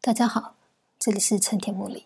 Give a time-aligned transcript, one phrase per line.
[0.00, 0.54] 大家好，
[0.96, 2.04] 这里是陈田木里。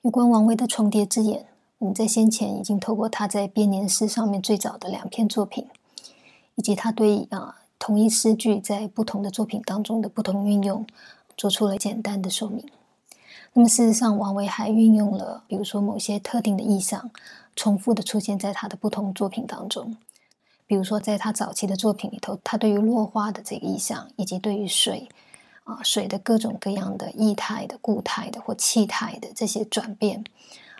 [0.00, 5.68] 有关王维的重叠之眼，我们在先前已经透过他在编年诗上面最早的两篇作品，
[6.54, 10.86] 以及他对啊同一诗句在不同的作品当中的不同运用，
[11.36, 12.64] 做出了简单的说明。
[13.52, 17.10] 那么事实上，王维还运用了，比如说某些特定的意象，
[17.54, 19.94] 重复的出现在他的不同作品当中。
[20.66, 25.06] 比如说，在他早期的作品里头，他对于落花的这个意象，以及对于水。
[25.64, 30.24] 啊，水的各种各样的液态的、固态的或气态的这些转变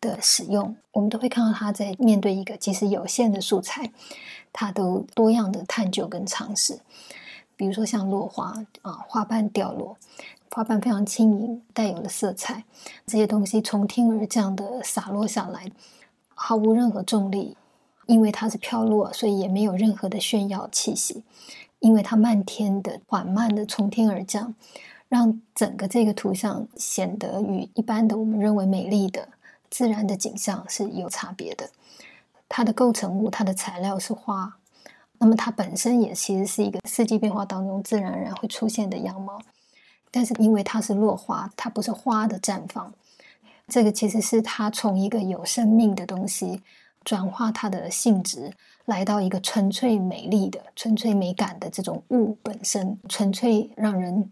[0.00, 3.90] 的使用，我们都会看到它在面对一个即使有限的素材，
[4.52, 6.80] 它都多样的探究跟尝试。
[7.56, 9.96] 比如说像落花啊，花瓣掉落，
[10.50, 12.64] 花瓣非常轻盈，带有了色彩，
[13.06, 15.72] 这些东西从天而降的洒落下来，
[16.34, 17.56] 毫无任何重力，
[18.04, 21.22] 因为它是飘落，所以也没有任何的炫耀气息。
[21.86, 24.52] 因为它漫天的、缓慢的从天而降，
[25.08, 29.28] 让整个这个图像显得与一般的我们认为美丽的
[29.70, 31.70] 自然的景象是有差别的。
[32.48, 34.56] 它的构成物、它的材料是花，
[35.18, 39.40] 那么它本身也其实是一个四季变化当中自然而然会出现的样貌。
[40.10, 42.92] 但是因为它是落花，它不是花的绽放，
[43.68, 46.62] 这个其实是它从一个有生命的东西
[47.04, 48.52] 转化它的性质。
[48.86, 54.30] 来到一个纯粹美丽的、纯粹美感的这种物本身，纯粹让人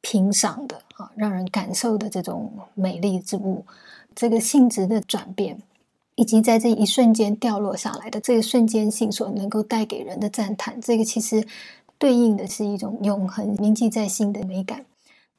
[0.00, 3.64] 品赏的啊，让人感受的这种美丽之物，
[4.14, 5.58] 这个性质的转变，
[6.14, 11.44] 以及在这一瞬间掉落下来的这个瞬间性所能够带给人的赞叹，这个其实
[11.98, 14.84] 对应的是一种永恒铭记在心的美感。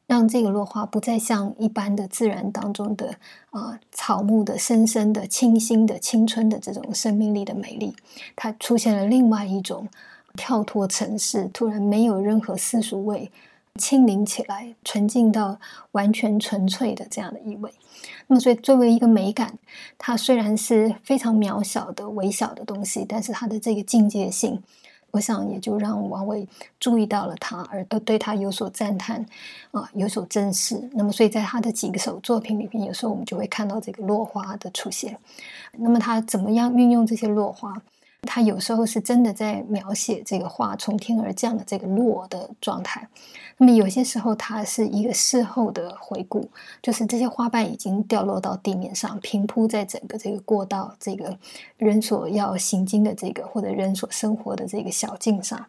[0.07, 3.15] 让这个落花不再像一般的自然当中的
[3.51, 7.93] 啊草木的深深的清新的青春的这种生命力的美丽，
[8.35, 9.89] 它出现了另外一种
[10.35, 13.29] 跳脱尘世，突然没有任何世俗味，
[13.75, 15.59] 清灵起来，纯净到
[15.91, 17.69] 完全纯粹的这样的意味。
[18.27, 19.59] 那么，所以作为一个美感，
[19.97, 24.63] 它虽然是非常渺小的微小的东西，但是它的这个境界性。
[25.17, 26.47] 我想也就让王维
[26.79, 29.25] 注意到了他，而都对他有所赞叹，
[29.71, 30.79] 啊，有所珍视。
[30.93, 35.17] 那么，所以在他的几个首作品里面，有时候我们就会看到这个落花的出现。
[35.71, 37.81] 那么，他怎么样运用这些落花？
[38.23, 43.07] 他有时候是真的在描写这个花从天而降的这个落的状态，
[43.57, 46.49] 那么有些时候它是一个事后的回顾，
[46.81, 51.37] 就是这些花瓣已经掉落到地面上，平铺在整个这个过道，这个
[51.77, 55.65] 人所要行经的这个或者人所生活的这个小径上，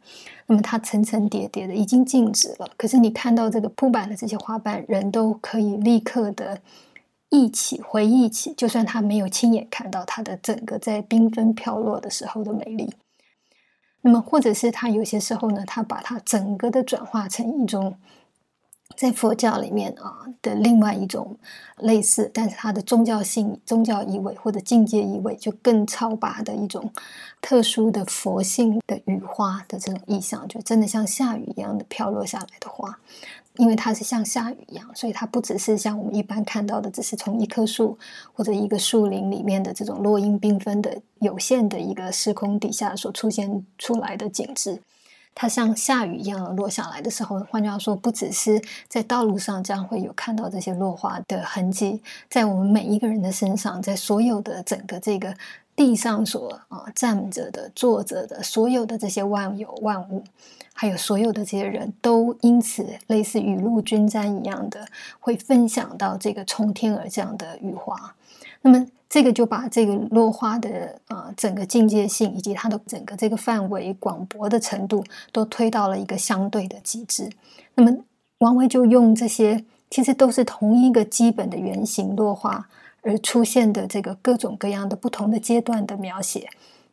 [0.46, 6.60] 那么它层层叠叠的已经静止了，可是你看到这个铺满的这些花瓣，人都可以立刻的。
[7.30, 12.94] 一起，回忆起，就算他没有亲眼看到它的整个在缤纷飘落的时候的美丽，
[14.00, 17.98] 那么或者是他有些时候呢，他把它整个的转化成一种
[18.96, 21.36] 在佛教里面啊的另外一种
[21.76, 26.90] 类似，但是它的宗教性、宗教意味或者境界意味就更超拔的一种
[27.42, 32.98] 特殊的佛性的雨花的这种意象，就真的像下雨一样的飘落下来的花。
[33.58, 37.98] 因为它是像下雨一样，所以它不只是像我们一般看到的，只是从一棵树
[38.32, 44.80] 或者一个树林里面的这种落英缤纷的有限的一个时空底下所出现出来的景致。
[45.34, 55.32] 它像下雨一样落下来的时候，换句话说，不只是在道路上将会有看到这些落花的痕迹，在我们每一个人的身上，在所有的整个这个
[55.78, 60.24] 地上所啊站着的、坐着的所有的这些万有万物。
[60.80, 64.86] 还有所有的这些人都因此类似雨露均沾一样的，
[65.18, 68.14] 会分享到这个从天而降的雨花。
[68.62, 77.28] 那么这个就把这个落花的呃整个境界性以及它的整个这个范围广博的程度，都推到了一个相对的极致。
[77.74, 77.96] 那么
[78.38, 82.68] 王维就用这些其实都是同一个基本的原型落花
[83.08, 86.48] 而出现的这个各种各样的不同的阶段的描写。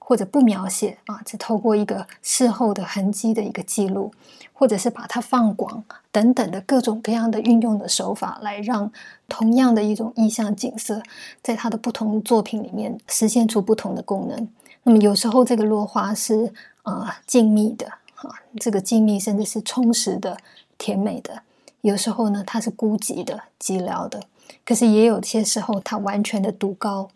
[0.07, 4.11] 或者不描写啊，只透过一个事后的痕迹的一个记录，
[4.53, 8.91] 或者是把它放广等等的各种各样的运用的手法，来让
[9.27, 11.01] 同样的一种意象景色，
[11.41, 14.47] 在他的不同作品里面实现出不同的功能。
[14.83, 16.53] 那么有时候这个落花是
[16.83, 17.87] 啊静谧的
[18.17, 18.29] 啊，
[18.59, 20.37] 这个静谧甚至是充实的、
[20.77, 21.33] 甜美的；
[21.81, 24.21] 有时候呢，它是孤寂的、寂寥的。
[24.65, 27.09] 可是也有些时候，它完全的独高。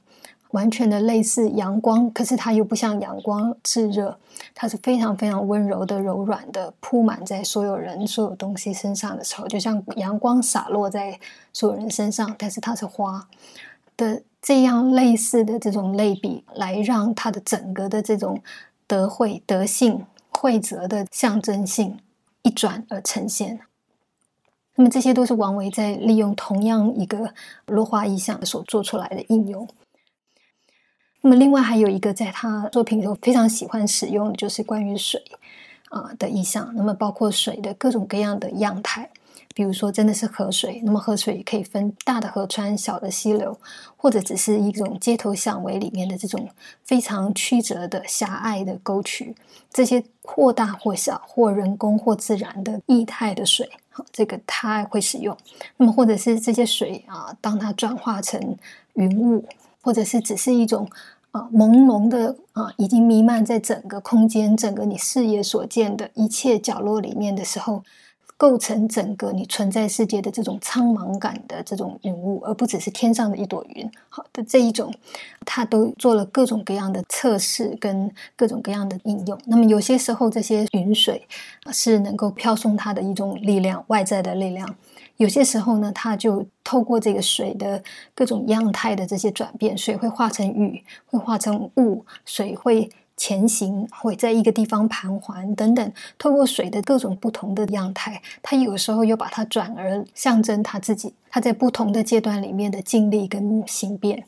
[0.52, 4.18] 完全的类似阳光，可是它又不像阳光炙热，
[4.56, 11.20] 它是非常非常温柔的、柔软的，铺满在所有人、所有东西身上的时候，就像阳光洒落在
[11.54, 13.28] 所有人身上，但是它是花
[13.96, 18.42] 的这样类似的这种类比，来让它的整个的这种
[18.88, 22.00] 德惠、德性、惠泽的象征性
[22.42, 23.60] 一转而呈现。
[24.80, 27.34] 那么这些都是王维在利用同样一个
[27.66, 29.68] 落花意象所做出来的应用。
[31.20, 35.22] 那么另外还有一个在他作品中非常喜欢使用的就是关于水
[35.90, 36.74] 啊的意象。
[36.78, 39.10] 那么包括水的各种各样的样态。
[39.56, 43.58] 比如说，真的是河水，那么河水可以分大的河川、小的溪流，
[43.98, 46.48] 或者只是一种街头巷尾里面的这种
[46.84, 49.36] 非常曲折的狭隘的沟渠，
[49.70, 55.36] 这些或大或小、或人工或自然的液态的水，好，这个它会使用。
[55.78, 58.56] 那么，或者是这些水啊，当它转化成
[58.94, 59.44] 云雾，
[59.82, 60.88] 或者是只是一种
[61.32, 67.84] 啊朦胧的啊，已经弥漫在整个空间、整个你视野所见的一切角落里面的时候。
[68.40, 73.92] 构成整个你存在世界的这种苍茫感的这种云雾，而不只是天上的一朵云。
[74.08, 74.94] 好的这一种，
[75.46, 79.38] 他都做了各种各样的测试跟各种各样的应用。
[79.44, 81.28] 那么有些时候，这些云水
[81.74, 84.66] 是能够飘送它的一种力量，外在的力量；
[85.18, 87.84] 有些时候呢，它就透过这个水的
[88.16, 92.90] 各种样态的这些转变，水会化成雨，会化成雾，水会。
[93.20, 104.24] 前行会在一个地方盘桓等等，透过水的各种不同的样态，它有时候又把它转而象征他自己，他在不同的阶段里面的经历跟形变。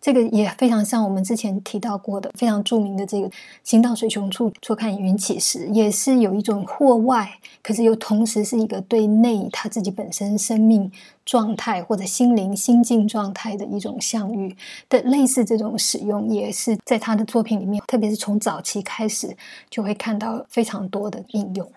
[0.00, 3.30] 这个也非常像我们之前提到过的非常著名的这个
[3.64, 7.28] “行到水穷处，坐看云起时”，也是有一种或外，
[7.62, 10.90] 可是又同时是一个对内他自己本身生命
[11.24, 14.56] 状态或者心灵心境状态的一种相遇
[14.88, 19.36] 的类似这种使用，也是在他的作品里面，特别是从早期开始
[19.68, 21.70] 就会看到非常多的应用。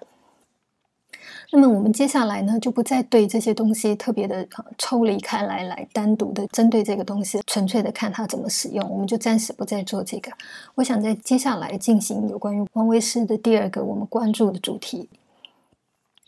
[1.51, 8.89] 那么我们接下来呢，就不再对这些东西特别的抽离开来，来单独的针对这个东西，纯粹的看它怎么使用。
[8.89, 10.31] 我们就暂时不再做这个。
[10.75, 15.09] 我想在接下来进行有关于王维诗的第二个我们关注的主题。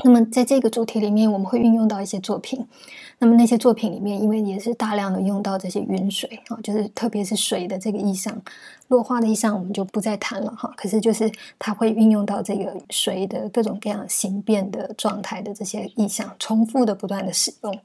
[0.04, 2.66] 那么在这个主题里面，我们会运用到一些作品。
[3.20, 8.36] 那么那些作品里面，因为也是大量的用到这些云水啊，就是特别是水的这个意象，
[8.88, 10.74] 落花的意象，我们就不再谈了哈。
[10.76, 17.80] 可是就是它会运用到这个水的各种各样形变的状态的这些意象，重复的不断的使用。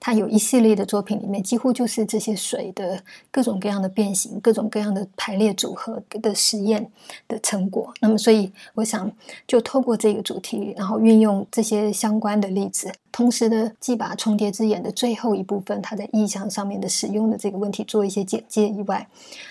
[0.00, 3.00] 它有一系列的作品，里面几乎就是这些水的
[3.30, 6.90] 各种各样的变形、各种各样的排列组合的实验
[7.28, 7.92] 的成果。
[8.00, 9.12] 那么，所以我想
[9.46, 19.06] 就透过这个主题，然后运用这些相关的例子，同时呢既把重叠之眼的最后一部分它在意象上面的使用的这个问题做一些简介以外，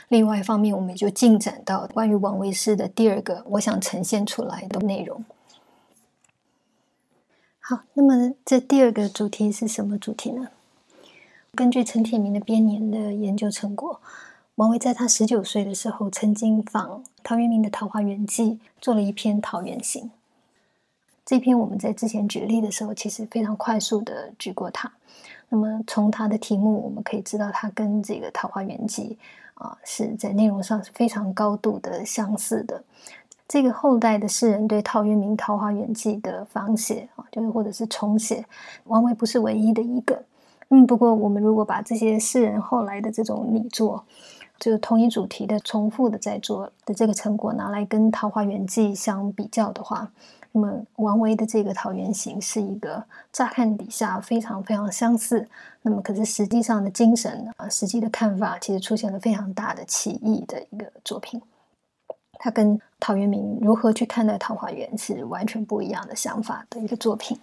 [0.08, 5.24] 另外一方面，我们就进展到关于王维诗的第二个我想呈现出来的内容。
[7.70, 10.48] 好，那么这第二个主题是什么主题呢？
[11.54, 14.02] 根据陈铁明的编年的研究成果，
[14.56, 20.06] 王维在他十九岁的时候，曾经仿陶渊明的《桃花源记》，做了一篇《桃源行》。
[21.24, 24.92] 这篇我们在之前举例的时候，其实非常快速的举过它。
[25.50, 29.16] 那么从它的题目，我们可以知道，它跟这个《桃花源记》
[29.64, 32.84] 啊，是在内容上是非常高度的相似的。
[33.50, 38.46] 这个后代的诗人对陶渊明《桃花源记》的仿写啊，就是或者是重写，
[38.84, 40.24] 王维不是唯一的一个。
[40.68, 44.06] 嗯，不过我们如果把这些诗人后来的这种拟作，
[44.60, 50.12] 就是同一主题的重复的在做的这个成果拿来跟《桃花源记》相比较的话，
[50.52, 53.04] 那么王维的这个《桃源行》是一个
[53.34, 55.50] 乍看底下非常非常相似，
[55.82, 61.42] 那么可是实际上的精神啊，实际的看法其实出现了非常大的歧义的一个作品。
[62.40, 67.38] 他跟陶渊明如何去看待桃花源是完全不一样的想法的一个作品。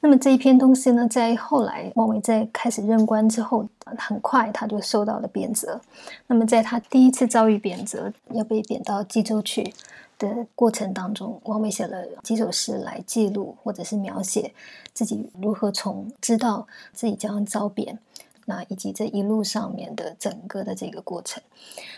[0.00, 3.66] 那么这一篇东西呢，在后来王维在开始任官之后，
[3.96, 5.78] 很快他就受到了贬谪。
[6.26, 9.72] 那么在他第一次遭遇贬谪，要被贬到冀州去
[10.18, 14.52] 的过程当中，王维写了几首诗来记录或者是描写
[14.92, 17.98] 自己如何从知道自己将遭贬。
[18.46, 21.42] 那以及这一路上面的整个的这个过程，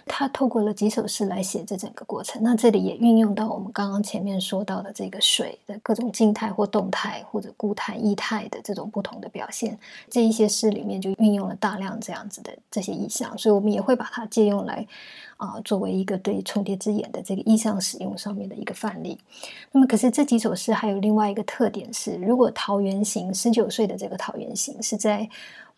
[0.07, 2.43] 他透过了几首诗来写这整个过程。
[2.43, 9.79] 那这里也运用到我们刚刚前面说到的这个水的各种静态或动态或者固态、液态的这种不同的表现。
[10.09, 14.87] 这一些诗里面就运用了大量这样子的这些意象，所以我们也会把它借用来
[15.37, 19.19] 啊，作为一个对重叠之眼的这个意象使用上面的一个范例。
[19.73, 25.29] 那么，可是这几首诗还有另外一个特点是，如果桃源行十九岁的这个桃源行是在。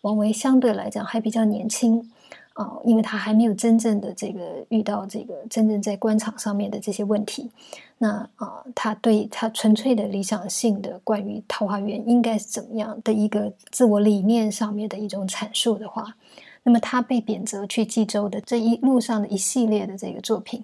[0.01, 2.11] 王维相对来讲还比较年轻
[2.53, 7.49] 啊，因为他还没有真正的这个遇到这个真正在官场上面的这些问题。
[7.97, 16.15] 那啊，他对他纯粹的理想性的关于桃花源应该是怎么样的一个自我理念上面的一种阐述的话，
[16.63, 20.63] 那么他被贬谪去冀州的这一路上的一系列的这个作品，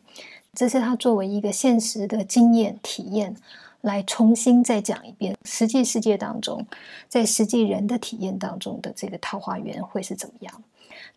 [0.53, 3.35] 这是他作为一个现实的经验体验
[3.85, 6.65] 来重新再讲一遍实际世界当中，
[7.07, 10.63] 在实际人的体验当中的这个桃花源会是怎么样？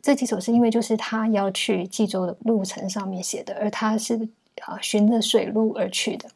[0.02, 4.28] 这几首是因为就是他要去济州的路程上面写的，而他是
[4.60, 6.28] 啊循着水路而去的。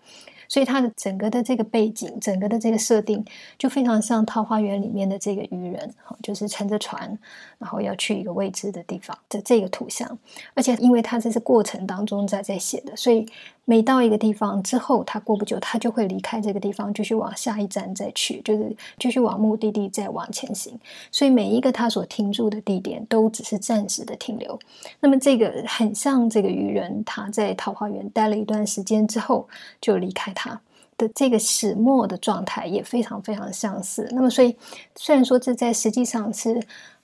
[0.48, 3.24] 所以他的整个的这个背景，整个的这个设定，
[3.58, 7.18] 就非常像《桃花源》里面的这个渔人，哈，就是乘着船，
[7.58, 10.18] 然后要去一个未知的地方的这个图像。
[10.54, 13.26] 而且，因为他这是过程当中在在写的，所以。
[13.64, 20.76] 每到一个地方之后，他过不久，他就会离开这个地方，继续往下一站再去，就是继续往目的地再往前行。
[21.12, 24.58] 所以每一个他所停住的地点，都只是暂时的停留。
[24.98, 29.48] 那么这个很像这个渔人，他在桃花源待了一段时间之后
[29.80, 30.60] 就离开他
[30.98, 34.08] 的这个始末的状态，也非常非常相似。
[34.10, 34.56] 那么所以
[34.96, 36.60] 虽然说这在实际上是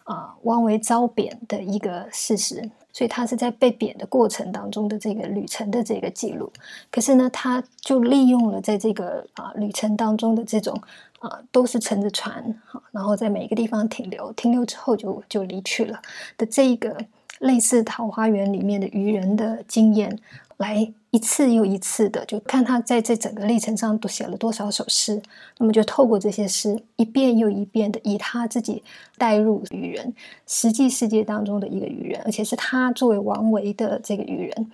[0.08, 2.68] 啊王维遭贬的一个事实。
[2.90, 6.50] 所以他是在被贬的过程当中的这个旅程的这个记录，
[6.90, 10.76] 可是呢，他就利用了在这个啊旅程当中的这种
[11.20, 16.00] 啊都是乘着船哈，然后在每一个地方停留，停留之后就就离去了
[16.36, 16.96] 的这一个
[17.38, 20.18] 类似《桃花源》里面的渔人的经验
[20.58, 20.92] 来。
[21.10, 25.20] 一次又一次的，就看他在这整个历程上都写了多少首诗，
[25.56, 28.82] 那么就透过这些诗，一遍又一遍的以他自己
[29.16, 30.14] 带入渔人
[30.46, 34.70] 实际世界当中的一个渔人，而且是他作为王维的这个渔人，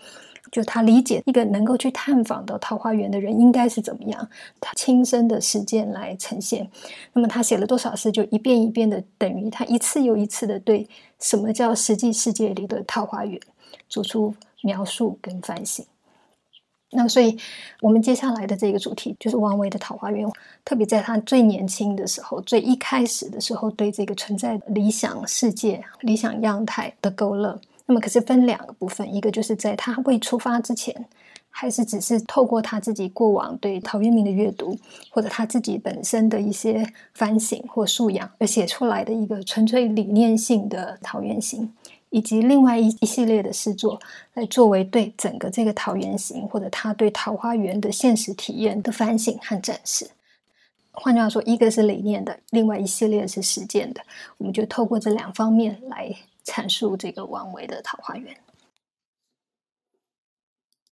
[0.50, 4.28] 就他理解一个能够去探访到桃花源的人应该是怎么样，
[4.60, 6.68] 他亲身的实践来呈现。
[7.12, 10.88] 那么他写了多少诗，就一遍一遍的，等于他一次又一次的对
[11.20, 13.40] 什么叫实际世界里的桃花源
[13.88, 15.86] 做出描述跟反省。
[16.96, 17.36] 那所以，
[17.80, 20.24] 我们接下来的这个主题就是王维的《桃花源》，
[20.64, 27.60] 特别在他最年轻的时候、最一开始的时候，对这个存在理想世界、理想样态的勾勒。
[27.86, 31.04] 那么，可是分两个部分，一个就是在他未出发之前，
[31.50, 34.78] 还是只是透过他自己过往对陶渊明的阅读，
[35.10, 41.62] 或者他自己本身的一些反省或素养而写出来的一个纯粹理念性的《桃源行》。
[42.14, 44.00] 以及另外一一系列的诗作，
[44.34, 50.08] 来作为对整个这个桃源行，或者他对桃花源的现实体验的反省和展示。
[50.92, 54.00] 换句话说，一个是理念的，另外一系列是实践的。
[54.38, 56.14] 我们就透过这两方面来
[56.46, 58.32] 阐述这个王维的桃花源。